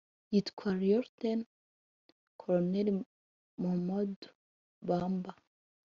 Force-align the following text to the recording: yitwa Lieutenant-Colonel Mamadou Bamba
yitwa 0.33 0.69
Lieutenant-Colonel 0.79 2.89
Mamadou 3.61 4.31
Bamba 4.87 5.31